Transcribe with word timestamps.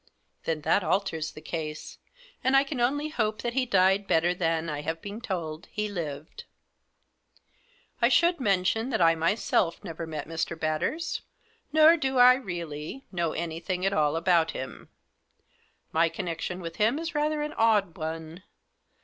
"Then 0.45 0.61
that 0.61 0.83
alters 0.83 1.31
the 1.33 1.41
case. 1.41 1.99
And 2.43 2.57
I 2.57 2.63
can 2.63 2.79
only 2.81 3.09
hope 3.09 3.43
that 3.43 3.53
he 3.53 3.67
died 3.67 4.07
better 4.07 4.33
than, 4.33 4.67
I 4.67 4.81
have 4.81 4.99
been 4.99 5.21
told, 5.21 5.67
he 5.67 5.87
lived." 5.89 6.45
"I 8.01 8.09
should 8.09 8.39
mention 8.39 8.89
that 8.89 8.99
I 8.99 9.13
myself 9.13 9.83
never 9.83 10.07
met 10.07 10.27
Mr. 10.27 10.59
Batters, 10.59 11.21
nor 11.71 11.97
do 11.97 12.17
I, 12.17 12.33
really, 12.33 13.05
know 13.11 13.33
anything 13.33 13.85
at 13.85 13.93
aH 13.93 14.15
about 14.15 14.49
him. 14.57 14.89
My 15.91 16.09
connection 16.09 16.61
with 16.61 16.77
him 16.77 16.97
is 16.97 17.13
rather 17.13 17.43
an 17.43 17.53
odd 17.53 17.95
one. 17.95 18.41